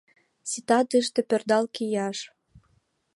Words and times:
—Сита 0.49 0.79
тыште 0.89 1.21
пӧрдал 1.29 1.65
кияш. 1.75 2.17